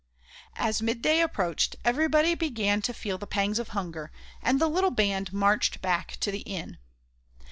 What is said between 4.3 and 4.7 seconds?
and the